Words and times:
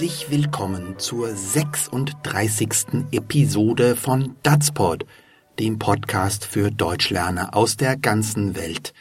Herzlich 0.00 0.30
willkommen 0.30 0.98
zur 0.98 1.28
36. 1.28 3.04
Episode 3.10 3.96
von 3.96 4.34
Datsport, 4.42 5.04
dem 5.58 5.78
Podcast 5.78 6.46
für 6.46 6.70
Deutschlerner 6.70 7.54
aus 7.54 7.76
der 7.76 7.98
ganzen 7.98 8.56
Welt. 8.56 8.94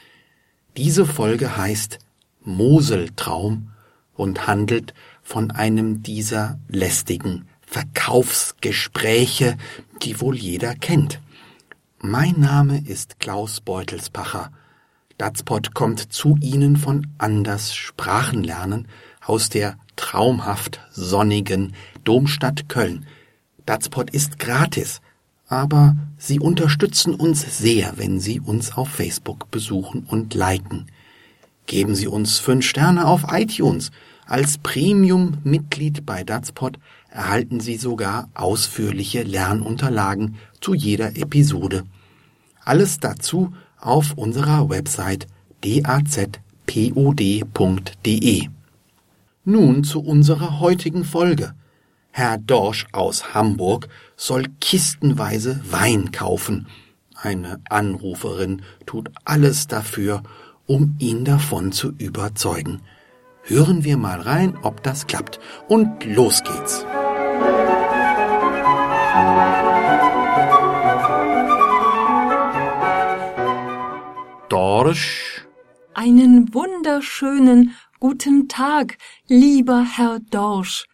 Diese 0.75 1.05
Folge 1.05 1.55
heißt 1.55 1.99
Moseltraum 2.41 3.69
und 4.13 4.45
handelt 4.45 4.93
von 5.23 5.51
einem 5.51 6.03
dieser 6.03 6.59
lästigen 6.67 7.47
Verkaufsgespräche, 7.61 9.55
die 10.01 10.19
wohl 10.19 10.35
jeder 10.35 10.75
kennt. 10.75 11.21
Mein 12.01 12.41
Name 12.41 12.83
ist 12.85 13.21
Klaus 13.21 13.61
Beutelspacher. 13.61 14.51
Datspot 15.17 15.73
kommt 15.73 16.11
zu 16.11 16.37
Ihnen 16.41 16.75
von 16.75 17.07
Anders 17.19 17.73
Sprachenlernen 17.73 18.89
aus 19.25 19.47
der 19.47 19.77
traumhaft 19.99 20.79
sonnigen 20.91 21.73
Domstadt 22.05 22.69
Köln. 22.69 23.05
Datspot 23.65 24.09
ist 24.11 24.39
gratis, 24.39 25.01
aber 25.47 25.97
Sie 26.17 26.39
unterstützen 26.39 27.13
uns 27.13 27.59
sehr, 27.59 27.93
wenn 27.97 28.21
Sie 28.21 28.39
uns 28.39 28.77
auf 28.77 28.87
Facebook 28.87 29.51
besuchen 29.51 30.05
und 30.09 30.33
liken. 30.33 30.85
Geben 31.65 31.95
Sie 31.95 32.07
uns 32.07 32.39
fünf 32.39 32.65
Sterne 32.65 33.05
auf 33.07 33.25
iTunes. 33.29 33.91
Als 34.25 34.57
Premium-Mitglied 34.59 36.05
bei 36.05 36.23
Datspot 36.23 36.79
erhalten 37.09 37.59
Sie 37.59 37.75
sogar 37.75 38.29
ausführliche 38.35 39.23
Lernunterlagen 39.23 40.37
zu 40.61 40.73
jeder 40.73 41.17
Episode. 41.17 41.83
Alles 42.63 42.99
dazu 42.99 43.53
auf 43.79 44.13
unserer 44.13 44.69
Website 44.69 45.27
dazpod.de. 45.61 46.39
Nun 49.45 49.83
zu 49.83 50.01
unserer 50.01 50.59
heutigen 50.59 51.05
Folge. 51.05 51.53
Herr 52.11 52.37
Dorsch 52.37 52.87
aus 52.91 53.33
Hamburg 53.33 53.87
soll 54.17 54.45
kistenweise 54.59 55.61
Wein 55.69 56.11
kaufen. 56.11 56.67
Eine 57.15 57.61
Anruferin 57.69 58.61
tut 58.85 59.11
alles 59.25 59.67
dafür, 59.67 60.23
um 60.65 60.95
ihn 60.99 61.23
davon 61.23 61.71
zu 61.71 61.93
überzeugen. 61.97 62.81
Hören 63.43 63.83
wir 63.83 63.97
mal 63.97 64.19
rein, 64.19 64.57
ob 64.61 64.83
das 64.83 65.07
klappt. 65.07 65.39
Und 65.67 66.05
los 66.05 66.43
geht's. 66.43 66.85
Dorsch. 74.49 75.45
Einen 75.93 76.53
wunderschönen 76.53 77.75
guten 77.99 78.47
Tag, 78.47 78.97
lieber 79.27 79.83
Herr 79.83 80.19
Dorsch. 80.19 80.85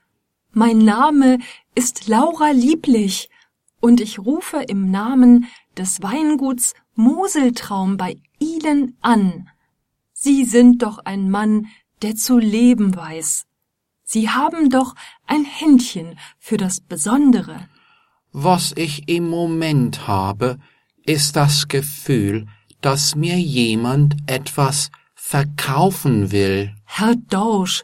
Mein 0.52 0.80
Name 0.80 1.38
ist 1.76 2.08
Laura 2.08 2.50
Lieblich 2.52 3.30
und 3.80 4.02
ich 4.02 4.18
rufe 4.18 4.64
im 4.68 4.90
Namen 4.90 5.46
des 5.78 6.02
Weinguts 6.02 6.74
Moseltraum 6.96 7.98
bei 7.98 8.16
Ihnen 8.40 8.98
an. 9.02 9.50
Sie 10.14 10.46
sind 10.46 10.82
doch 10.82 11.00
ein 11.06 11.30
Mann, 11.30 11.68
der 12.02 12.16
zu 12.16 12.40
leben 12.40 12.96
weiß. 12.96 13.46
Sie 14.04 14.30
haben 14.30 14.70
doch 14.70 14.96
ein 15.28 15.46
Händchen 15.46 16.18
für 16.40 16.58
das 16.58 16.80
Besondere. 16.80 17.68
Was 18.32 18.74
ich 18.76 19.08
im 19.08 19.30
Moment 19.30 20.08
habe, 20.08 20.58
ist 21.06 21.36
das 21.36 21.68
Gefühl, 21.68 22.48
dass 22.82 23.16
mir 23.16 23.38
jemand 23.38 24.16
etwas 24.26 24.90
verkaufen 25.14 26.32
will. 26.32 26.75
Herr 26.86 27.16
Dorsch, 27.16 27.84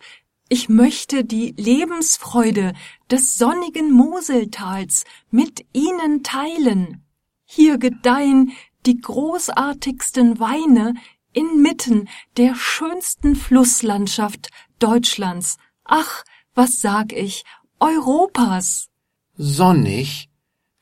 ich 0.50 0.70
möchte 0.70 1.24
die 1.24 1.54
Lebensfreude 1.58 2.74
des 3.10 3.38
sonnigen 3.38 3.92
Moseltals 3.92 5.06
mit 5.30 5.66
Ihnen 5.74 6.24
teilen. 6.24 7.04
Hier 7.46 7.78
gedeihen 7.78 8.52
die 8.86 9.00
großartigsten 9.00 10.40
Weine 10.40 10.94
inmitten 11.34 12.10
der 12.38 12.56
schönsten 12.56 13.36
Flusslandschaft 13.36 14.50
Deutschlands. 14.80 15.58
Ach, 15.86 16.24
was 16.54 16.82
sag 16.82 17.14
ich, 17.14 17.44
Europas. 17.80 18.90
Sonnig 19.36 20.30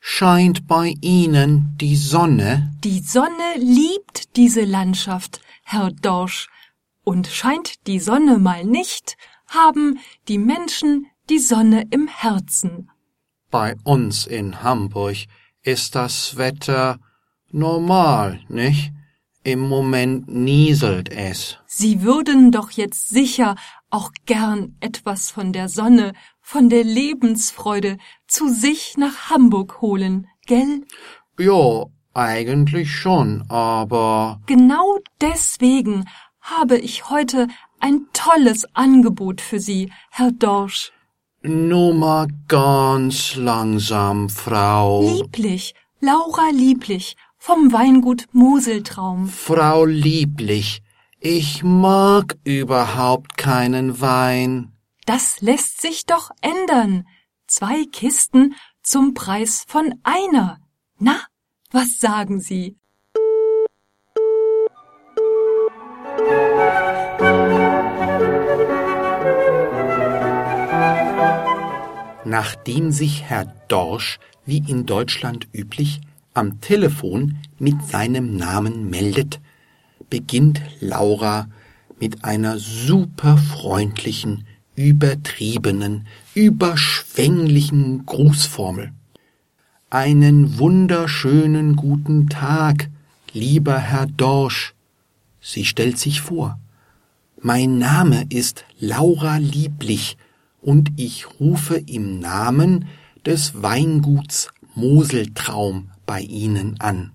scheint 0.00 0.66
bei 0.66 0.94
Ihnen 1.00 1.76
die 1.80 1.96
Sonne? 1.96 2.72
Die 2.82 3.00
Sonne 3.00 3.56
liebt 3.56 4.36
diese 4.36 4.62
Landschaft, 4.62 5.40
Herr 5.62 5.90
Dorsch. 5.90 6.48
Und 7.04 7.26
scheint 7.26 7.86
die 7.86 8.00
Sonne 8.00 8.38
mal 8.38 8.64
nicht, 8.64 9.16
haben 9.48 9.98
die 10.28 10.38
Menschen 10.38 11.06
die 11.28 11.38
Sonne 11.38 11.86
im 11.90 12.08
Herzen. 12.08 12.90
Bei 13.50 13.76
uns 13.84 14.26
in 14.26 14.62
Hamburg 14.62 15.16
ist 15.62 15.94
das 15.94 16.36
Wetter 16.36 16.98
normal, 17.50 18.40
nicht? 18.48 18.92
Im 19.42 19.60
Moment 19.60 20.28
nieselt 20.28 21.08
es. 21.08 21.58
Sie 21.66 22.02
würden 22.02 22.52
doch 22.52 22.70
jetzt 22.70 23.08
sicher 23.08 23.56
auch 23.88 24.12
gern 24.26 24.76
etwas 24.80 25.30
von 25.30 25.52
der 25.52 25.68
Sonne, 25.68 26.12
von 26.42 26.68
der 26.68 26.84
Lebensfreude 26.84 27.96
zu 28.26 28.48
sich 28.48 28.96
nach 28.98 29.30
Hamburg 29.30 29.80
holen, 29.80 30.28
gell? 30.46 30.84
Ja, 31.38 31.86
eigentlich 32.12 32.94
schon, 32.94 33.44
aber. 33.48 34.40
Genau 34.46 34.98
deswegen 35.20 36.06
habe 36.50 36.78
ich 36.78 37.08
heute 37.10 37.48
ein 37.78 38.06
tolles 38.12 38.66
Angebot 38.74 39.40
für 39.40 39.60
Sie, 39.60 39.92
Herr 40.10 40.32
Dorsch. 40.32 40.92
Nur 41.42 41.94
mal 41.94 42.28
ganz 42.48 43.36
langsam, 43.36 44.28
Frau. 44.28 45.02
Lieblich, 45.02 45.74
Laura 46.00 46.50
Lieblich, 46.52 47.16
vom 47.38 47.72
Weingut 47.72 48.26
Moseltraum. 48.32 49.28
Frau 49.28 49.86
Lieblich, 49.86 50.82
ich 51.18 51.62
mag 51.62 52.36
überhaupt 52.44 53.38
keinen 53.38 54.00
Wein. 54.00 54.72
Das 55.06 55.40
lässt 55.40 55.80
sich 55.80 56.04
doch 56.04 56.30
ändern. 56.42 57.06
Zwei 57.46 57.84
Kisten 57.90 58.54
zum 58.82 59.14
Preis 59.14 59.64
von 59.66 59.94
einer. 60.02 60.58
Na, 60.98 61.20
was 61.70 61.98
sagen 61.98 62.40
Sie? 62.40 62.79
Nachdem 72.30 72.92
sich 72.92 73.24
Herr 73.24 73.52
Dorsch, 73.66 74.20
wie 74.46 74.58
in 74.58 74.86
Deutschland 74.86 75.48
üblich, 75.52 76.00
am 76.32 76.60
Telefon 76.60 77.38
mit 77.58 77.84
seinem 77.88 78.36
Namen 78.36 78.88
meldet, 78.88 79.40
beginnt 80.10 80.60
Laura 80.78 81.48
mit 81.98 82.22
einer 82.22 82.60
superfreundlichen, 82.60 84.46
übertriebenen, 84.76 86.06
überschwänglichen 86.34 88.06
Grußformel. 88.06 88.92
Einen 89.90 90.56
wunderschönen 90.56 91.74
guten 91.74 92.28
Tag, 92.28 92.90
lieber 93.32 93.76
Herr 93.76 94.06
Dorsch. 94.06 94.74
Sie 95.40 95.64
stellt 95.64 95.98
sich 95.98 96.20
vor. 96.20 96.60
Mein 97.42 97.78
Name 97.78 98.24
ist 98.28 98.64
Laura 98.78 99.38
Lieblich 99.38 100.16
und 100.60 100.92
ich 100.96 101.40
rufe 101.40 101.76
im 101.76 102.18
Namen 102.18 102.86
des 103.24 103.62
Weinguts 103.62 104.52
Moseltraum 104.74 105.90
bei 106.06 106.20
Ihnen 106.20 106.80
an. 106.80 107.12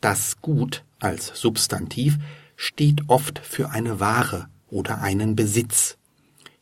Das 0.00 0.40
Gut 0.40 0.84
als 0.98 1.32
Substantiv 1.38 2.18
steht 2.56 3.08
oft 3.08 3.38
für 3.40 3.70
eine 3.70 4.00
Ware 4.00 4.48
oder 4.68 5.00
einen 5.00 5.36
Besitz. 5.36 5.96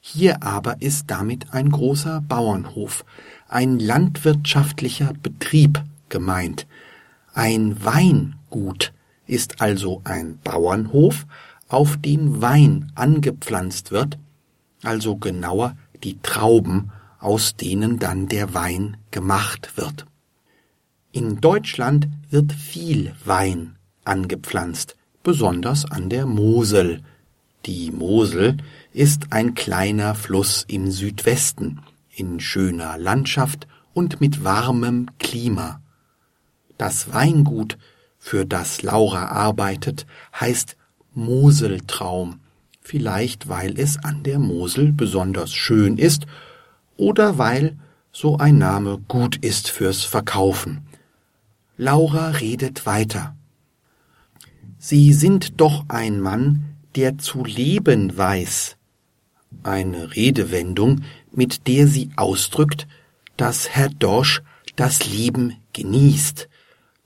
Hier 0.00 0.42
aber 0.42 0.80
ist 0.80 1.10
damit 1.10 1.52
ein 1.52 1.70
großer 1.70 2.22
Bauernhof, 2.22 3.04
ein 3.48 3.78
landwirtschaftlicher 3.78 5.12
Betrieb 5.22 5.82
gemeint. 6.08 6.66
Ein 7.34 7.84
Weingut 7.84 8.92
ist 9.26 9.60
also 9.60 10.00
ein 10.04 10.38
Bauernhof, 10.42 11.26
auf 11.68 11.98
dem 11.98 12.40
Wein 12.40 12.90
angepflanzt 12.94 13.90
wird, 13.90 14.18
also 14.82 15.16
genauer 15.16 15.76
die 16.02 16.18
Trauben, 16.22 16.92
aus 17.18 17.56
denen 17.56 17.98
dann 17.98 18.28
der 18.28 18.54
Wein 18.54 18.96
gemacht 19.10 19.76
wird. 19.76 20.06
In 21.12 21.40
Deutschland 21.40 22.08
wird 22.30 22.52
viel 22.52 23.14
Wein 23.24 23.76
angepflanzt, 24.04 24.96
besonders 25.22 25.84
an 25.84 26.08
der 26.08 26.26
Mosel. 26.26 27.02
Die 27.66 27.90
Mosel 27.90 28.58
ist 28.92 29.32
ein 29.32 29.54
kleiner 29.54 30.14
Fluss 30.14 30.64
im 30.68 30.90
Südwesten, 30.90 31.80
in 32.14 32.40
schöner 32.40 32.98
Landschaft 32.98 33.66
und 33.94 34.20
mit 34.20 34.44
warmem 34.44 35.08
Klima. 35.18 35.82
Das 36.76 37.12
Weingut, 37.12 37.78
für 38.18 38.46
das 38.46 38.82
Laura 38.82 39.26
arbeitet, 39.26 40.06
heißt 40.38 40.76
Moseltraum 41.14 42.40
vielleicht 42.88 43.50
weil 43.50 43.78
es 43.78 44.02
an 44.02 44.22
der 44.22 44.38
Mosel 44.38 44.92
besonders 44.92 45.52
schön 45.52 45.98
ist 45.98 46.26
oder 46.96 47.36
weil 47.36 47.76
so 48.12 48.38
ein 48.38 48.56
Name 48.56 48.98
gut 49.08 49.36
ist 49.36 49.68
fürs 49.68 50.04
Verkaufen. 50.04 50.86
Laura 51.76 52.30
redet 52.30 52.86
weiter. 52.86 53.36
Sie 54.78 55.12
sind 55.12 55.60
doch 55.60 55.84
ein 55.88 56.18
Mann, 56.18 56.76
der 56.96 57.18
zu 57.18 57.44
leben 57.44 58.16
weiß. 58.16 58.76
Eine 59.62 60.16
Redewendung, 60.16 61.02
mit 61.30 61.68
der 61.68 61.88
sie 61.88 62.08
ausdrückt, 62.16 62.88
dass 63.36 63.68
Herr 63.68 63.90
Dorsch 63.90 64.40
das 64.76 65.06
Leben 65.06 65.56
genießt, 65.74 66.48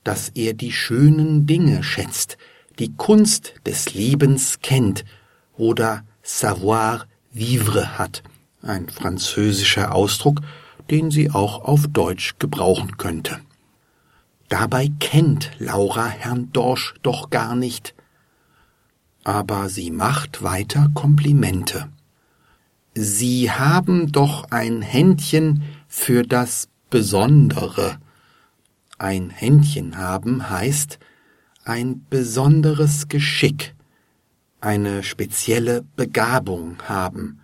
dass 0.05 0.29
er 0.29 0.53
die 0.53 0.71
schönen 0.71 1.45
Dinge 1.45 1.83
schätzt, 1.83 2.37
die 2.79 2.93
Kunst 2.95 3.55
des 3.65 3.93
Lebens 3.93 4.59
kennt 4.61 5.03
oder 5.57 6.03
savoir 6.21 7.05
vivre 7.31 7.97
hat, 7.97 8.23
ein 8.61 8.89
französischer 8.89 9.93
Ausdruck, 9.93 10.41
den 10.89 11.11
sie 11.11 11.31
auch 11.31 11.63
auf 11.63 11.87
Deutsch 11.87 12.35
gebrauchen 12.39 12.97
könnte. 12.97 13.39
Dabei 14.49 14.89
kennt 14.99 15.51
Laura 15.57 16.07
Herrn 16.07 16.51
Dorsch 16.51 16.93
doch 17.01 17.29
gar 17.29 17.55
nicht. 17.55 17.95
Aber 19.23 19.69
sie 19.69 19.89
macht 19.89 20.43
weiter 20.43 20.89
Komplimente. 20.93 21.89
Sie 22.93 23.49
haben 23.49 24.11
doch 24.11 24.51
ein 24.51 24.81
Händchen 24.81 25.63
für 25.87 26.23
das 26.23 26.67
Besondere. 26.89 27.97
Ein 28.99 29.31
Händchen 29.31 29.97
haben 29.97 30.49
heißt 30.49 30.99
ein 31.63 32.05
besonderes 32.09 33.07
Geschick, 33.07 33.73
eine 34.63 35.03
spezielle 35.03 35.83
Begabung 35.97 36.77
haben. 36.87 37.41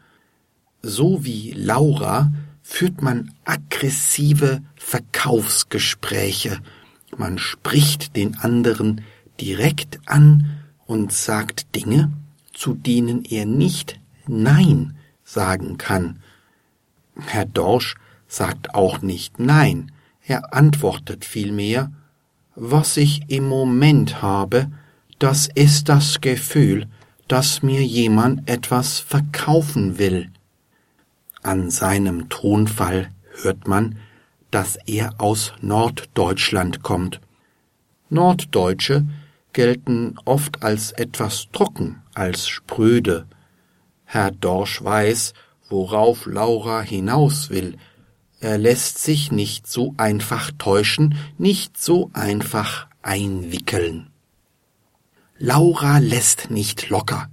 So 0.81 1.25
wie 1.25 1.51
Laura 1.51 2.31
führt 2.61 3.01
man 3.01 3.33
aggressive 3.43 4.61
Verkaufsgespräche, 4.77 6.59
man 7.17 7.37
spricht 7.37 8.15
den 8.15 8.37
anderen 8.37 9.01
direkt 9.41 9.99
an 10.05 10.61
und 10.85 11.11
sagt 11.11 11.75
Dinge, 11.75 12.11
zu 12.53 12.73
denen 12.73 13.25
er 13.25 13.45
nicht 13.45 13.99
Nein 14.27 14.95
sagen 15.23 15.77
kann. 15.77 16.19
Herr 17.19 17.45
Dorsch 17.45 17.95
sagt 18.27 18.75
auch 18.75 19.01
nicht 19.01 19.39
Nein, 19.39 19.91
er 20.23 20.53
antwortet 20.53 21.25
vielmehr, 21.25 21.91
was 22.55 22.95
ich 22.95 23.23
im 23.27 23.47
Moment 23.47 24.21
habe, 24.21 24.71
das 25.17 25.49
ist 25.53 25.89
das 25.89 26.21
Gefühl, 26.21 26.87
dass 27.29 27.61
mir 27.61 27.85
jemand 27.85 28.49
etwas 28.49 28.99
verkaufen 28.99 29.99
will. 29.99 30.31
An 31.43 31.69
seinem 31.69 32.27
Tonfall 32.27 33.11
hört 33.43 33.67
man, 33.67 33.97
dass 34.51 34.77
er 34.87 35.21
aus 35.21 35.53
Norddeutschland 35.61 36.81
kommt. 36.81 37.21
Norddeutsche 38.09 39.05
gelten 39.53 40.15
oft 40.25 40.63
als 40.63 40.91
etwas 40.91 41.47
trocken, 41.51 42.01
als 42.15 42.47
spröde. 42.47 43.27
Herr 44.05 44.31
Dorsch 44.31 44.83
weiß, 44.83 45.33
worauf 45.69 46.25
Laura 46.25 46.81
hinaus 46.81 47.51
will. 47.51 47.77
Er 48.39 48.57
lässt 48.57 48.97
sich 48.97 49.31
nicht 49.31 49.67
so 49.67 49.93
einfach 49.97 50.49
täuschen, 50.57 51.15
nicht 51.37 51.79
so 51.79 52.09
einfach 52.13 52.87
einwickeln. 53.03 54.08
Laura 55.41 55.99
lässt 55.99 56.51
nicht 56.51 56.89
locker. 56.89 57.29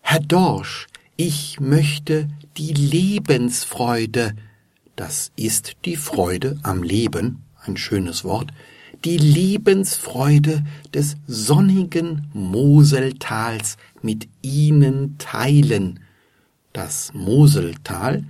Herr 0.00 0.20
Dorsch, 0.20 0.86
ich 1.16 1.60
möchte 1.60 2.30
die 2.56 2.72
Lebensfreude, 2.72 4.34
das 4.96 5.32
ist 5.36 5.76
die 5.84 5.96
Freude 5.96 6.58
am 6.62 6.82
Leben, 6.82 7.42
ein 7.62 7.76
schönes 7.76 8.24
Wort, 8.24 8.52
die 9.04 9.18
Lebensfreude 9.18 10.64
des 10.94 11.16
sonnigen 11.26 12.30
Moseltals 12.32 13.76
mit 14.00 14.30
ihnen 14.40 15.18
teilen. 15.18 16.00
Das 16.72 17.12
Moseltal 17.12 18.24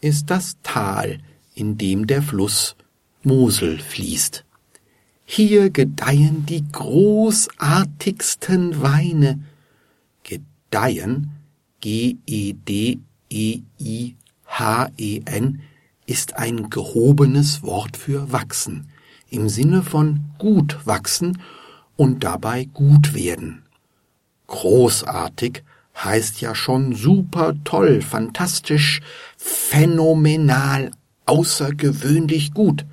ist 0.00 0.30
das 0.30 0.56
Tal, 0.62 1.18
in 1.52 1.78
dem 1.78 2.06
der 2.06 2.22
Fluss 2.22 2.76
Mosel 3.24 3.80
fließt. 3.80 4.44
Hier 5.30 5.68
gedeihen 5.68 6.46
die 6.46 6.64
großartigsten 6.72 8.80
Weine. 8.80 9.40
Gedeihen, 10.22 11.32
G-E-D-E-I-H-E-N, 11.82 12.40
ist 16.06 16.36
ein 16.38 16.70
gehobenes 16.70 17.62
Wort 17.62 17.98
für 17.98 18.32
wachsen, 18.32 18.88
im 19.28 19.50
Sinne 19.50 19.82
von 19.82 20.20
gut 20.38 20.78
wachsen 20.86 21.42
und 21.96 22.24
dabei 22.24 22.64
gut 22.64 23.12
werden. 23.12 23.64
Großartig 24.46 25.62
heißt 25.94 26.40
ja 26.40 26.54
schon 26.54 26.94
super 26.94 27.52
toll, 27.64 28.00
fantastisch, 28.00 29.02
phänomenal, 29.36 30.90
außergewöhnlich 31.26 32.54
gut. 32.54 32.86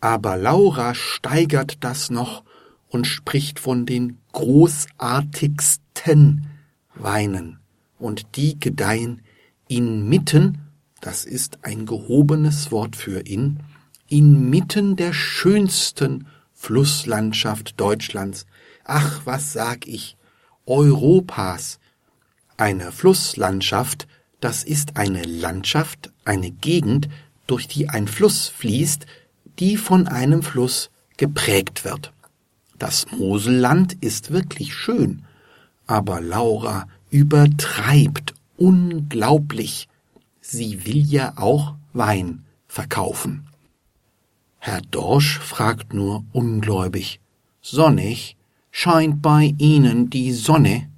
Aber 0.00 0.36
Laura 0.36 0.94
steigert 0.94 1.82
das 1.84 2.10
noch 2.10 2.44
und 2.88 3.06
spricht 3.06 3.58
von 3.58 3.86
den 3.86 4.18
großartigsten 4.32 6.46
Weinen. 6.94 7.58
Und 7.98 8.36
die 8.36 8.58
gedeihen 8.58 9.22
inmitten 9.68 10.70
das 11.00 11.24
ist 11.24 11.60
ein 11.62 11.86
gehobenes 11.86 12.70
Wort 12.70 12.94
für 12.94 13.20
in, 13.20 13.60
inmitten 14.08 14.96
der 14.96 15.14
schönsten 15.14 16.26
Flusslandschaft 16.52 17.80
Deutschlands, 17.80 18.46
ach, 18.84 19.22
was 19.24 19.52
sag 19.52 19.86
ich, 19.86 20.16
Europas. 20.66 21.78
Eine 22.58 22.92
Flusslandschaft, 22.92 24.08
das 24.40 24.62
ist 24.62 24.98
eine 24.98 25.22
Landschaft, 25.22 26.12
eine 26.24 26.50
Gegend, 26.50 27.08
durch 27.46 27.66
die 27.66 27.88
ein 27.88 28.06
Fluss 28.06 28.48
fließt, 28.48 29.06
die 29.60 29.76
von 29.76 30.08
einem 30.08 30.42
Fluss 30.42 30.90
geprägt 31.16 31.84
wird. 31.84 32.12
Das 32.78 33.06
Moselland 33.12 33.92
ist 34.00 34.30
wirklich 34.30 34.74
schön, 34.74 35.22
aber 35.86 36.20
Laura 36.20 36.88
übertreibt 37.10 38.34
unglaublich 38.56 39.88
sie 40.50 40.84
will 40.84 41.04
ja 41.04 41.34
auch 41.36 41.74
Wein 41.92 42.44
verkaufen. 42.66 43.46
Herr 44.58 44.80
Dorsch 44.90 45.38
fragt 45.38 45.94
nur 45.94 46.24
ungläubig, 46.32 47.20
Sonnig, 47.62 48.36
scheint 48.70 49.22
bei 49.22 49.54
Ihnen 49.58 50.10
die 50.10 50.32
Sonne? 50.32 50.88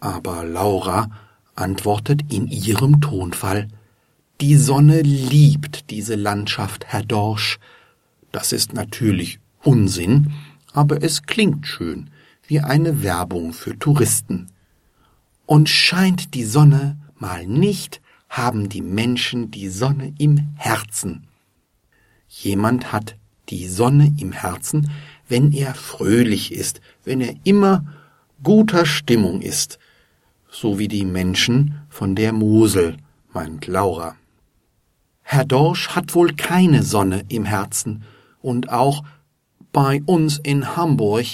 Aber 0.00 0.44
Laura 0.44 1.10
antwortet 1.54 2.32
in 2.32 2.46
ihrem 2.46 3.00
Tonfall, 3.00 3.68
die 4.40 4.54
Sonne 4.54 5.02
liebt 5.02 5.90
diese 5.90 6.14
Landschaft, 6.14 6.86
Herr 6.86 7.02
Dorsch. 7.02 7.58
Das 8.30 8.52
ist 8.52 8.72
natürlich 8.72 9.40
Unsinn, 9.64 10.32
aber 10.72 11.02
es 11.02 11.24
klingt 11.24 11.66
schön, 11.66 12.10
wie 12.46 12.60
eine 12.60 13.02
Werbung 13.02 13.52
für 13.52 13.76
Touristen. 13.78 14.46
Und 15.44 15.68
scheint 15.68 16.34
die 16.34 16.44
Sonne 16.44 16.98
mal 17.16 17.46
nicht, 17.46 18.00
haben 18.28 18.68
die 18.68 18.82
Menschen 18.82 19.50
die 19.50 19.68
Sonne 19.68 20.14
im 20.18 20.54
Herzen. 20.56 21.26
Jemand 22.28 22.92
hat 22.92 23.16
die 23.48 23.66
Sonne 23.66 24.14
im 24.18 24.32
Herzen, 24.32 24.90
wenn 25.26 25.52
er 25.52 25.74
fröhlich 25.74 26.52
ist, 26.52 26.80
wenn 27.04 27.20
er 27.20 27.34
immer 27.42 27.86
guter 28.42 28.86
Stimmung 28.86 29.40
ist, 29.40 29.78
so 30.50 30.78
wie 30.78 30.88
die 30.88 31.04
Menschen 31.04 31.80
von 31.88 32.14
der 32.14 32.32
Mosel, 32.32 32.98
meint 33.32 33.66
Laura. 33.66 34.17
Herr 35.30 35.44
Dorsch 35.44 35.90
hat 35.90 36.14
wohl 36.14 36.32
keine 36.32 36.82
Sonne 36.82 37.22
im 37.28 37.44
Herzen, 37.44 38.02
und 38.40 38.70
auch 38.70 39.04
bei 39.72 40.00
uns 40.06 40.38
in 40.38 40.74
Hamburg 40.74 41.26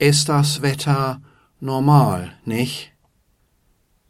ist 0.00 0.28
das 0.28 0.60
Wetter 0.60 1.20
normal, 1.60 2.32
nicht? 2.44 2.90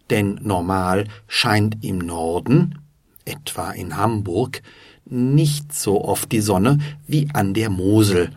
denn 0.08 0.40
normal 0.42 1.08
scheint 1.26 1.84
im 1.84 1.98
Norden, 1.98 2.78
etwa 3.26 3.70
in 3.72 3.98
Hamburg, 3.98 4.62
nicht 5.04 5.74
so 5.74 6.02
oft 6.02 6.32
die 6.32 6.40
Sonne 6.40 6.78
wie 7.06 7.28
an 7.34 7.52
der 7.52 7.68
Mosel. 7.68 8.30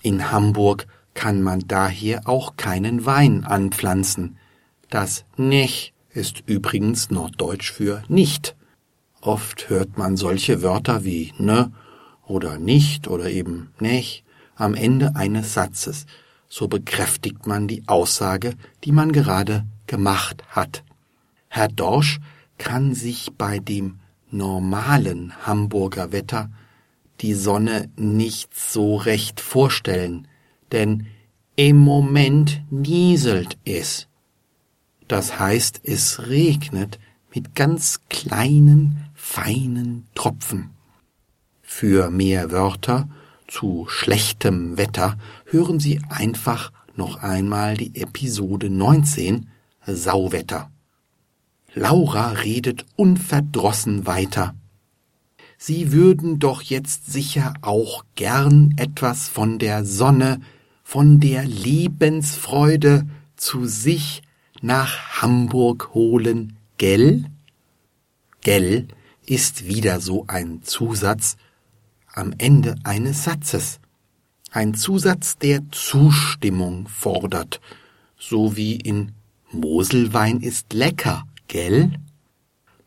In 0.00 0.32
Hamburg 0.32 0.86
kann 1.12 1.42
man 1.42 1.64
daher 1.68 2.26
auch 2.26 2.56
keinen 2.56 3.04
Wein 3.04 3.44
anpflanzen. 3.44 4.38
Das 4.88 5.26
nech 5.36 5.92
ist 6.08 6.42
übrigens 6.46 7.10
norddeutsch 7.10 7.70
für 7.70 8.02
nicht. 8.08 8.56
Oft 9.20 9.68
hört 9.68 9.98
man 9.98 10.16
solche 10.16 10.62
Wörter 10.62 11.04
wie 11.04 11.32
ne 11.38 11.72
oder 12.26 12.58
nicht 12.58 13.08
oder 13.08 13.30
eben 13.30 13.70
nech 13.80 14.24
am 14.54 14.74
Ende 14.74 15.16
eines 15.16 15.54
Satzes. 15.54 16.06
So 16.48 16.68
bekräftigt 16.68 17.46
man 17.46 17.68
die 17.68 17.86
Aussage, 17.88 18.54
die 18.84 18.92
man 18.92 19.12
gerade 19.12 19.66
gemacht 19.86 20.44
hat. 20.48 20.84
Herr 21.48 21.68
Dorsch 21.68 22.20
kann 22.58 22.94
sich 22.94 23.30
bei 23.36 23.58
dem 23.58 23.98
normalen 24.30 25.32
Hamburger 25.46 26.12
Wetter 26.12 26.50
die 27.20 27.34
Sonne 27.34 27.90
nicht 27.96 28.54
so 28.54 28.96
recht 28.96 29.40
vorstellen, 29.40 30.28
denn 30.70 31.06
im 31.56 31.78
Moment 31.78 32.62
nieselt 32.70 33.58
es. 33.64 34.06
Das 35.08 35.38
heißt, 35.38 35.80
es 35.82 36.28
regnet 36.28 36.98
mit 37.34 37.54
ganz 37.54 38.00
kleinen, 38.08 39.07
feinen 39.30 40.06
Tropfen. 40.14 40.70
Für 41.60 42.10
mehr 42.10 42.50
Wörter 42.50 43.10
zu 43.46 43.86
schlechtem 43.86 44.78
Wetter 44.78 45.18
hören 45.44 45.78
Sie 45.78 46.00
einfach 46.08 46.72
noch 46.96 47.22
einmal 47.22 47.76
die 47.76 47.94
Episode 48.00 48.70
19 48.70 49.48
Sauwetter. 49.86 50.70
Laura 51.74 52.30
redet 52.30 52.86
unverdrossen 52.96 54.06
weiter. 54.06 54.54
Sie 55.58 55.92
würden 55.92 56.38
doch 56.38 56.62
jetzt 56.62 57.12
sicher 57.12 57.52
auch 57.60 58.04
gern 58.14 58.74
etwas 58.78 59.28
von 59.28 59.58
der 59.58 59.84
Sonne, 59.84 60.40
von 60.82 61.20
der 61.20 61.44
Lebensfreude 61.44 63.06
zu 63.36 63.66
sich 63.66 64.22
nach 64.62 65.20
Hamburg 65.20 65.90
holen, 65.92 66.56
gell? 66.78 67.26
Gell 68.40 68.88
ist 69.30 69.66
wieder 69.66 70.00
so 70.00 70.24
ein 70.26 70.62
Zusatz 70.62 71.36
am 72.12 72.34
Ende 72.38 72.76
eines 72.84 73.24
Satzes. 73.24 73.80
Ein 74.50 74.74
Zusatz, 74.74 75.36
der 75.36 75.62
Zustimmung 75.70 76.88
fordert, 76.88 77.60
so 78.18 78.56
wie 78.56 78.76
in 78.76 79.12
Moselwein 79.52 80.40
ist 80.40 80.72
lecker, 80.72 81.26
gell? 81.46 81.92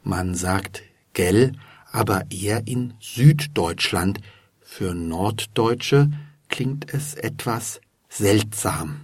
Man 0.03 0.35
sagt 0.35 0.83
gell, 1.13 1.53
aber 1.91 2.23
eher 2.31 2.67
in 2.67 2.93
Süddeutschland. 2.99 4.19
Für 4.59 4.95
Norddeutsche 4.95 6.11
klingt 6.47 6.93
es 6.93 7.13
etwas 7.13 7.81
seltsam. 8.09 9.01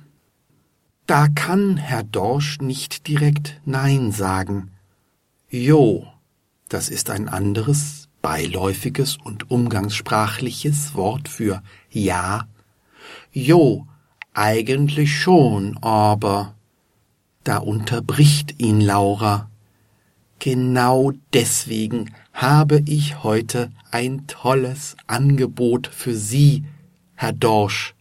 Da 1.05 1.27
kann 1.27 1.77
Herr 1.77 2.03
Dorsch 2.03 2.59
nicht 2.59 3.07
direkt 3.07 3.61
Nein 3.65 4.11
sagen. 4.11 4.71
Jo, 5.49 6.07
das 6.67 6.89
ist 6.89 7.09
ein 7.09 7.29
anderes, 7.29 8.09
beiläufiges 8.21 9.17
und 9.17 9.49
umgangssprachliches 9.49 10.95
Wort 10.95 11.29
für 11.29 11.61
Ja. 11.89 12.47
Jo, 13.31 13.87
eigentlich 14.33 15.19
schon, 15.19 15.77
aber 15.81 16.55
da 17.43 17.57
unterbricht 17.57 18.59
ihn 18.59 18.81
Laura. 18.81 19.49
Genau 20.39 21.13
deswegen 21.33 22.13
habe 22.33 22.83
ich 22.85 23.23
heute 23.23 23.71
ein 23.89 24.27
tolles 24.27 24.95
Angebot 25.07 25.87
für 25.87 26.15
Sie, 26.15 26.65
Herr 27.15 27.33
Dorsch. 27.33 27.95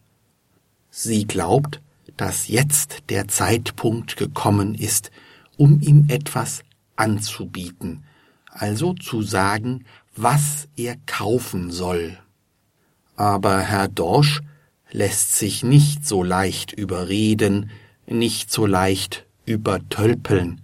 Sie 0.91 1.25
glaubt, 1.25 1.81
dass 2.17 2.47
jetzt 2.47 3.03
der 3.09 3.27
Zeitpunkt 3.27 4.17
gekommen 4.17 4.75
ist, 4.75 5.11
um 5.55 5.79
ihm 5.81 6.05
etwas 6.09 6.63
anzubieten, 6.95 8.03
also 8.49 8.93
zu 8.93 9.21
sagen, 9.21 9.85
was 10.15 10.67
er 10.75 10.95
kaufen 11.05 11.71
soll. 11.71 12.17
Aber 13.15 13.59
Herr 13.59 13.87
Dorsch 13.87 14.41
lässt 14.91 15.35
sich 15.35 15.63
nicht 15.63 16.07
so 16.07 16.23
leicht 16.23 16.71
überreden, 16.71 17.71
nicht 18.05 18.51
so 18.51 18.65
leicht 18.65 19.25
übertölpeln. 19.45 20.61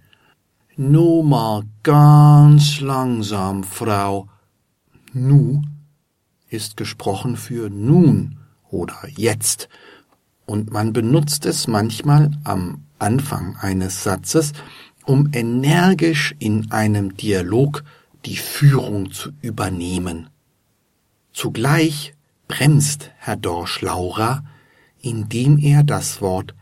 Nu 0.76 1.22
mal 1.22 1.62
ganz 1.82 2.80
langsam, 2.80 3.64
Frau. 3.64 4.28
Nu 5.12 5.62
ist 6.48 6.76
gesprochen 6.76 7.36
für 7.36 7.70
nun 7.70 8.38
oder 8.70 8.98
jetzt, 9.16 9.68
und 10.46 10.72
man 10.72 10.92
benutzt 10.92 11.46
es 11.46 11.68
manchmal 11.68 12.30
am 12.44 12.84
Anfang 12.98 13.56
eines 13.56 14.02
Satzes, 14.02 14.52
um 15.06 15.30
energisch 15.32 16.34
in 16.38 16.70
einem 16.70 17.16
Dialog 17.16 17.84
die 18.24 18.36
Führung 18.36 19.12
zu 19.12 19.32
übernehmen. 19.42 20.30
Zugleich 21.32 22.14
bremst 22.48 23.10
Herr 23.18 23.36
Dorsch 23.36 23.80
Laura, 23.80 24.44
indem 25.00 25.58
er 25.58 25.82
das 25.82 26.20
Wort 26.20 26.54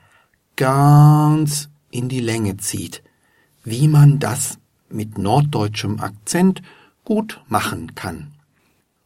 ganz 0.56 1.68
in 1.90 2.08
die 2.08 2.20
Länge 2.20 2.56
zieht, 2.56 3.02
wie 3.64 3.87
man 3.87 4.18
das 4.18 4.58
mit 4.88 5.18
norddeutschem 5.18 6.00
Akzent 6.00 6.62
gut 7.04 7.40
machen 7.49 7.94
kann. 7.94 8.32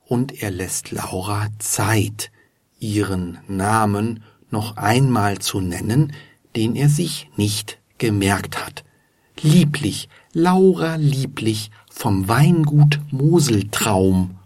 Und 0.07 0.43
er 0.43 0.51
lässt 0.51 0.93
Laura 0.93 1.49
Zeit, 1.59 2.31
ihren 2.79 3.39
Namen 3.49 4.23
noch 4.51 4.77
einmal 4.77 5.39
zu 5.39 5.61
nennen, 5.61 6.13
den 6.55 6.77
er 6.77 6.89
sich 6.89 7.29
nicht 7.37 7.79
gemerkt 7.99 8.65
hat. 8.65 8.86
Lieblich, 9.43 10.09
Laura 10.33 10.97
lieblich 10.97 11.71
vom 11.91 12.27
Weingut 12.27 13.01
Moseltraum. 13.11 14.39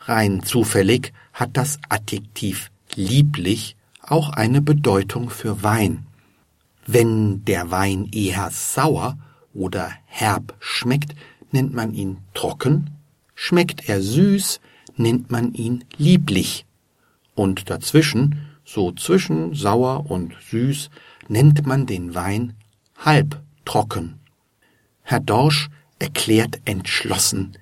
Rein 0.00 0.44
zufällig 0.44 1.12
hat 1.32 1.56
das 1.56 1.80
Adjektiv 1.88 2.70
lieblich 2.94 3.76
auch 4.00 4.30
eine 4.30 4.62
Bedeutung 4.62 5.28
für 5.28 5.64
Wein. 5.64 6.06
Wenn 6.86 7.44
der 7.46 7.72
Wein 7.72 8.08
eher 8.12 8.50
sauer 8.52 9.18
oder 9.52 9.90
herb 10.04 10.54
schmeckt, 10.60 11.16
nennt 11.50 11.74
man 11.74 11.92
ihn 11.92 12.18
trocken, 12.32 12.90
schmeckt 13.34 13.88
er 13.88 14.00
süß, 14.00 14.60
nennt 14.96 15.32
man 15.32 15.52
ihn 15.52 15.84
lieblich. 15.96 16.64
Und 17.34 17.70
dazwischen, 17.70 18.46
so 18.64 18.92
zwischen 18.92 19.54
sauer 19.54 20.08
und 20.08 20.34
süß, 20.48 20.90
nennt 21.28 21.66
man 21.66 21.86
den 21.86 22.14
Wein 22.14 22.54
halb 22.96 23.42
trocken. 23.66 24.18
Herr 25.02 25.20
Dorsch 25.20 25.68
erklärt 25.98 26.60
entschlossen, 26.64 27.58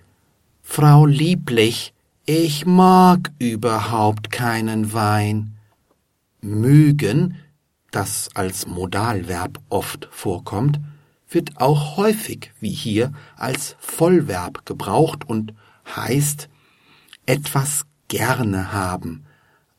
Frau 0.63 1.05
Lieblich, 1.05 1.93
ich 2.25 2.65
mag 2.65 3.33
überhaupt 3.39 4.31
keinen 4.31 4.93
Wein. 4.93 5.57
Mögen 6.41 7.37
das 7.91 8.31
als 8.35 8.67
Modalverb 8.67 9.61
oft 9.69 10.09
vorkommt, 10.11 10.81
wird 11.29 11.61
auch 11.61 11.97
häufig 11.97 12.53
wie 12.61 12.71
hier 12.71 13.13
als 13.37 13.77
Vollverb 13.79 14.65
gebraucht 14.65 15.29
und 15.29 15.55
heißt 15.95 16.49
etwas 17.27 17.87
gerne 18.09 18.73
haben, 18.73 19.25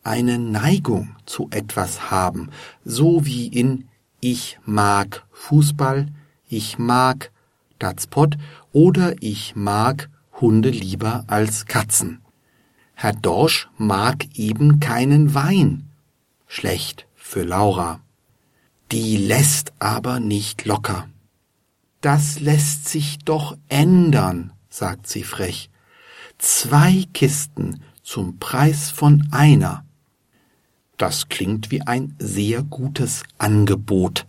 eine 0.03 0.37
Neigung 0.37 1.15
zu 1.25 1.47
etwas 1.51 2.11
haben, 2.11 2.51
so 2.83 3.25
wie 3.25 3.47
in 3.47 3.87
ich 4.31 4.57
mag 4.65 5.23
Fußball, 5.33 6.07
ich 6.49 6.79
mag 6.79 7.31
Datspot 7.77 8.37
oder 8.71 9.13
ich 9.21 9.55
mag 9.55 10.09
Hunde 10.41 10.71
lieber 10.71 11.25
als 11.27 11.67
Katzen. 11.67 12.21
Herr 12.95 13.13
Dorsch 13.13 13.69
mag 13.77 14.25
eben 14.33 14.79
keinen 14.79 15.35
Wein. 15.35 15.91
Schlecht 16.47 17.05
für 17.13 17.43
Laura. 17.43 17.99
Die 18.91 19.17
lässt 19.17 19.73
aber 19.77 20.19
nicht 20.19 20.65
locker. 20.65 21.07
Das 22.01 22.39
lässt 22.39 22.89
sich 22.89 23.19
doch 23.19 23.55
ändern, 23.67 24.53
sagt 24.69 25.05
sie 25.05 25.23
frech. 25.23 25.69
Zwei 26.39 27.05
Kisten 27.13 27.83
zum 28.01 28.39
Preis 28.39 28.89
von 28.89 29.27
einer. 29.29 29.85
Das 30.97 31.27
klingt 31.27 31.71
wie 31.71 31.81
ein 31.81 32.15
sehr 32.19 32.63
gutes 32.63 33.23
Angebot. 33.37 34.25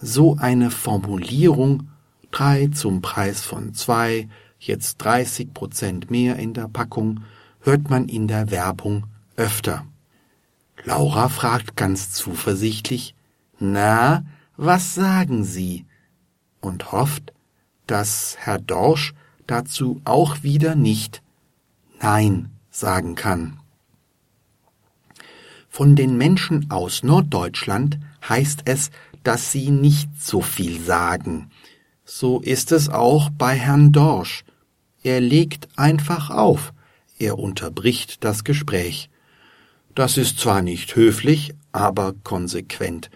So 0.00 0.36
eine 0.36 0.70
Formulierung, 0.70 1.88
drei 2.30 2.68
zum 2.68 3.02
Preis 3.02 3.42
von 3.42 3.74
zwei, 3.74 4.28
jetzt 4.58 4.98
30 4.98 5.52
Prozent 5.54 6.10
mehr 6.10 6.36
in 6.36 6.54
der 6.54 6.68
Packung, 6.68 7.24
hört 7.60 7.90
man 7.90 8.08
in 8.08 8.28
der 8.28 8.50
Werbung 8.50 9.06
öfter. 9.36 9.86
Laura 10.84 11.28
fragt 11.28 11.76
ganz 11.76 12.12
zuversichtlich, 12.12 13.14
na, 13.58 14.24
was 14.56 14.94
sagen 14.94 15.44
Sie? 15.44 15.84
und 16.60 16.92
hofft, 16.92 17.32
dass 17.86 18.36
Herr 18.38 18.58
Dorsch 18.58 19.14
dazu 19.46 20.00
auch 20.04 20.42
wieder 20.42 20.74
nicht 20.74 21.22
Nein 22.00 22.50
sagen 22.70 23.14
kann. 23.14 23.60
Von 25.78 25.94
den 25.94 26.18
Menschen 26.18 26.72
aus 26.72 27.04
Norddeutschland 27.04 28.00
heißt 28.28 28.62
es, 28.64 28.90
dass 29.22 29.52
sie 29.52 29.70
nicht 29.70 30.08
so 30.20 30.40
viel 30.40 30.80
sagen. 30.80 31.52
So 32.04 32.40
ist 32.40 32.72
es 32.72 32.88
auch 32.88 33.30
bei 33.30 33.54
Herrn 33.54 33.92
Dorsch. 33.92 34.44
Er 35.04 35.20
legt 35.20 35.68
einfach 35.76 36.30
auf, 36.30 36.72
er 37.16 37.38
unterbricht 37.38 38.24
das 38.24 38.42
Gespräch. 38.42 39.08
Das 39.94 40.16
ist 40.16 40.40
zwar 40.40 40.62
nicht 40.62 40.96
höflich, 40.96 41.54
aber 41.70 42.12
konsequent. 42.24 43.08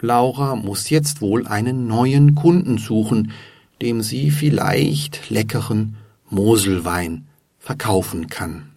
Laura 0.00 0.56
muss 0.56 0.90
jetzt 0.90 1.20
wohl 1.20 1.46
einen 1.46 1.86
neuen 1.86 2.34
Kunden 2.34 2.78
suchen, 2.78 3.30
dem 3.80 4.02
sie 4.02 4.32
vielleicht 4.32 5.30
leckeren 5.30 5.98
Moselwein 6.28 7.28
verkaufen 7.60 8.26
kann. 8.26 8.72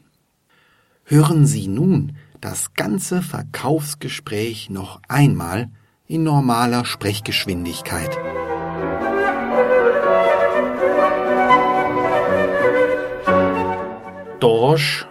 Hören 1.06 1.48
Sie 1.48 1.68
nun 1.68 2.16
das 2.46 2.76
ganze 2.76 3.24
Verkaufsgespräch 3.24 4.70
noch 4.70 5.02
einmal 5.08 5.72
in 6.06 6.22
normaler 6.22 6.86
Sprechgeschwindigkeit. 6.86 8.16
Dorsch. 14.40 15.08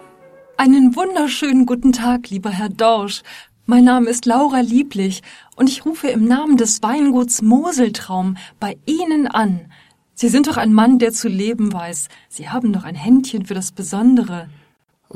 Einen 0.57 0.95
wunderschönen 0.95 1.67
guten 1.67 1.91
Tag, 1.91 2.31
lieber 2.31 2.51
Herr 2.51 2.69
Dorsch. 2.69 3.25
Mein 3.67 3.83
Name 3.83 4.11
ist 4.11 4.27
Laura 4.27 4.61
Lieblich 4.61 5.25
und 5.57 5.69
ich 5.69 5.85
rufe 5.85 6.07
im 6.07 6.27
Namen 6.27 6.57
des 6.57 6.85
Weinguts 6.85 7.43
Moseltraum 7.43 8.37
bei 8.61 8.77
Ihnen 8.87 9.27
an. 9.27 9.73
Sie 10.15 10.29
sind 10.29 10.47
doch 10.47 10.57
ein 10.57 10.73
Mann, 10.73 11.01
der 11.01 11.11
zu 11.11 11.27
leben 11.27 11.73
weiß. 11.73 12.07
Sie 12.29 12.49
haben 12.49 12.73
doch 12.73 12.85
ein 12.85 12.95
Händchen 12.95 13.45
für 13.45 13.55
das 13.55 13.73
Besondere. 13.73 14.49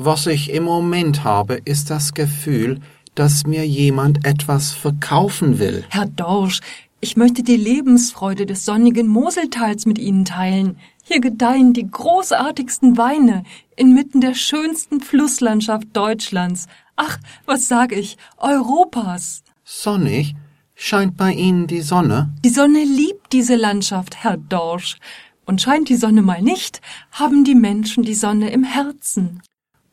Was 0.00 0.28
ich 0.28 0.52
im 0.52 0.62
Moment 0.62 1.25
habe, 1.25 1.55
ist 1.64 1.90
das 1.90 2.14
Gefühl, 2.14 2.78
dass 3.17 3.49
mir 3.49 3.67
jemand 3.67 4.25
etwas 4.25 4.71
verkaufen 4.71 5.59
will. 5.59 5.85
Herr 5.88 6.07
Dorsch, 6.07 6.61
ich 7.00 7.17
möchte 7.17 7.43
die 7.43 7.57
Lebensfreude 7.57 8.47
des 8.47 8.64
sonnigen 8.64 9.09
Moseltals 9.09 9.87
mit 9.87 9.99
Ihnen 9.99 10.25
teilen. 10.25 10.76
Hier 11.02 11.21
gedeihen 11.21 11.73
die 11.73 11.90
großartigsten 11.90 12.97
Weine 12.97 13.43
inmitten 13.75 14.21
der 14.21 14.35
schönsten 14.35 15.00
Flusslandschaft 15.00 15.88
Deutschlands. 15.95 16.69
Ach, 16.95 17.19
was 17.45 17.67
sag 17.67 17.90
ich, 17.90 18.19
Europas. 18.37 19.43
Sonnig? 19.64 20.37
Scheint 20.76 21.17
bei 21.17 21.33
Ihnen 21.33 21.67
die 21.67 21.81
Sonne? 21.81 22.33
Die 22.45 22.50
Sonne 22.50 22.85
liebt 22.85 23.33
diese 23.33 23.57
Landschaft, 23.57 24.23
Herr 24.23 24.37
Dorsch. 24.37 24.97
Und 25.45 25.61
scheint 25.61 25.88
die 25.88 25.97
Sonne 25.97 26.23
mal 26.23 26.40
nicht, 26.40 26.83
haben 27.11 27.43
die 27.43 27.57
Menschen 27.57 28.05
die 28.05 28.14
Sonne 28.14 28.50
im 28.50 28.62
Herzen. 28.62 29.43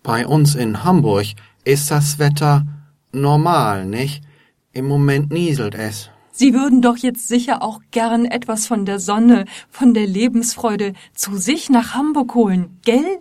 Bei 0.05 0.27
uns 0.27 0.53
in 0.53 0.83
Hamburg 0.83 1.25
ist 1.63 1.89
das 1.89 2.19
Wetter 2.19 2.63
normal, 3.11 3.87
nicht? 3.87 4.23
Im 4.71 4.87
Moment 4.87 5.31
nieselt 5.31 5.73
es. 5.73 6.11
Sie 6.31 6.53
würden 6.53 6.83
doch 6.83 6.97
jetzt 6.97 7.27
sicher 7.27 7.63
auch 7.63 7.79
gern 7.89 8.25
etwas 8.25 8.67
von 8.67 8.85
der 8.85 8.99
Sonne, 8.99 9.45
von 9.71 9.95
der 9.95 10.05
Lebensfreude 10.05 10.93
zu 11.15 11.37
sich 11.37 11.71
nach 11.71 11.95
Hamburg 11.95 12.35
holen, 12.35 12.79
gell? 12.85 13.17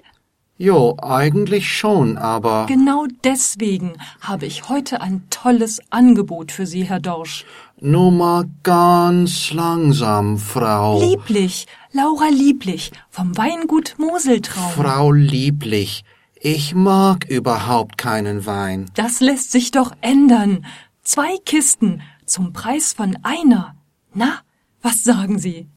Jo, 0.59 0.95
eigentlich 1.01 1.73
schon, 1.73 2.19
aber. 2.19 2.67
Genau 2.67 3.07
deswegen 3.25 3.95
habe 4.21 4.45
ich 4.45 4.69
heute 4.69 5.01
ein 5.01 5.25
tolles 5.31 5.81
Angebot 5.89 6.53
für 6.53 6.67
Sie, 6.67 6.85
Herr 6.85 7.01
Dorsch. 7.01 7.47
Nur 7.81 8.13
mal 8.13 8.45
ganz 8.63 9.53
langsam, 9.53 10.37
Frau. 10.37 11.01
Lieblich, 11.01 11.67
Laura 11.93 12.29
Lieblich, 12.29 12.93
vom 13.09 13.37
Weingut 13.39 13.95
Moseltraum. 13.99 14.71
Frau 14.73 15.13
Lieblich, 15.13 16.05
ich 16.45 16.75
mag 16.75 17.25
überhaupt 17.31 17.97
keinen 17.97 18.45
Wein. 18.45 18.91
Das 18.93 19.21
lässt 19.21 19.51
sich 19.51 19.71
doch 19.71 19.93
ändern. 20.03 20.67
Zwei 21.03 21.39
Kisten 21.47 22.03
zum 22.27 22.53
Preis 22.53 22.93
von 22.93 23.17
einer. 23.23 23.75
Na, 24.13 24.41
was 24.83 25.03
sagen 25.05 25.39
Sie? 25.39 25.71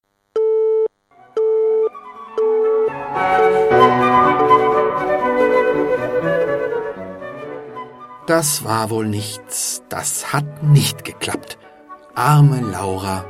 Das 8.27 8.65
war 8.65 8.89
wohl 8.89 9.07
nichts. 9.07 9.83
Das 9.87 10.33
hat 10.33 10.63
nicht 10.63 11.05
geklappt. 11.05 11.57
Arme 12.13 12.59
Laura. 12.59 13.23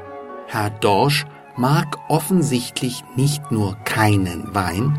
Herr 0.48 0.72
Dorsch 0.72 1.28
mag 1.56 2.00
offensichtlich 2.10 3.04
nicht 3.16 3.52
nur 3.52 3.76
keinen 3.84 4.56
Wein, 4.56 4.98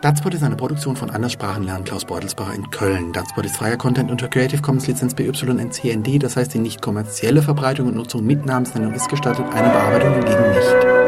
Datspot 0.00 0.34
ist 0.34 0.44
eine 0.44 0.54
Produktion 0.54 0.94
von 0.94 1.10
Anderssprachenlernen 1.10 1.82
Klaus 1.84 2.04
Beutelsbacher 2.04 2.54
in 2.54 2.70
Köln. 2.70 3.12
Datspot 3.12 3.44
ist 3.44 3.56
freier 3.56 3.76
Content 3.76 4.12
unter 4.12 4.28
Creative 4.28 4.62
Commons 4.62 4.86
Lizenz 4.86 5.14
BY-NC-ND, 5.14 6.22
das 6.22 6.36
heißt 6.36 6.54
die 6.54 6.60
nicht 6.60 6.80
kommerzielle 6.80 7.42
Verbreitung 7.42 7.88
und 7.88 7.96
Nutzung 7.96 8.24
mit 8.24 8.46
Namensnennung 8.46 8.94
ist 8.94 9.08
gestattet, 9.08 9.46
eine 9.52 9.70
Bearbeitung 9.70 10.14
hingegen 10.14 10.52
nicht. 10.52 11.07